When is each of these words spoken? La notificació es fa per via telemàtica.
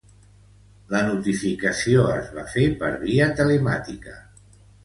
La 0.93 1.01
notificació 1.09 2.07
es 2.15 2.33
fa 2.39 2.65
per 2.83 2.91
via 3.07 3.31
telemàtica. 3.43 4.19